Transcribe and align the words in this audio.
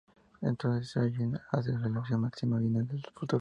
Entonces 0.41 0.89
Sayid 0.93 1.35
hace 1.51 1.71
la 1.73 1.77
revelación 1.77 2.21
máxima: 2.21 2.57
viene 2.57 2.81
del 2.85 3.03
futuro. 3.13 3.29